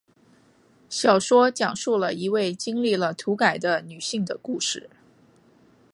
[0.89, 4.89] 小说讲述了一位经历了土改的女性的故事。